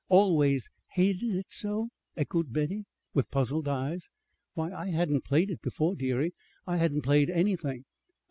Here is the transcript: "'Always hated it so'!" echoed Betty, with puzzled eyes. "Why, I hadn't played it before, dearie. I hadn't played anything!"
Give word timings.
"'Always 0.09 0.67
hated 0.93 1.29
it 1.35 1.53
so'!" 1.53 1.89
echoed 2.17 2.51
Betty, 2.51 2.85
with 3.13 3.29
puzzled 3.29 3.67
eyes. 3.67 4.09
"Why, 4.55 4.71
I 4.71 4.87
hadn't 4.89 5.25
played 5.25 5.51
it 5.51 5.61
before, 5.61 5.93
dearie. 5.93 6.33
I 6.65 6.77
hadn't 6.77 7.03
played 7.03 7.29
anything!" 7.29 7.85